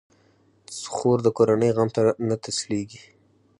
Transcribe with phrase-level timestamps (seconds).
[0.93, 3.01] خور د کورنۍ غم ته نه تسلېږي.